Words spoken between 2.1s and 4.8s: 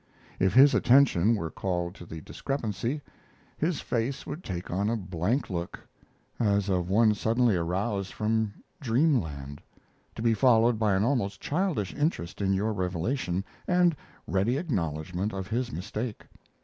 discrepancy, his face would take